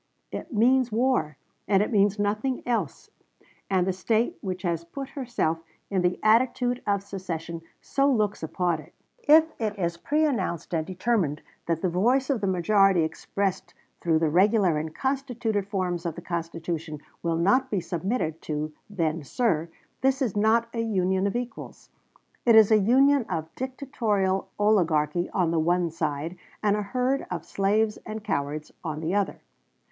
[0.31, 3.11] It means war, and it means nothing else;
[3.69, 5.59] and the State which has put herself
[5.91, 8.95] in the attitude of secession so looks upon it....
[9.27, 14.31] If it is preannounced and determined that the voice of the majority expressed through the
[14.31, 19.69] regular and constituted forms of the Constitution will not be submitted to, then, sir,
[20.01, 21.91] this is not a Union of equals;
[22.43, 27.27] it is a Union of a dictatorial oligarchy on the one side, and a herd
[27.29, 29.41] of slaves and cowards on the other.